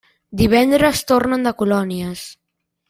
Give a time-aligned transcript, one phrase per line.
[0.41, 2.29] Divendres tornen de colònies.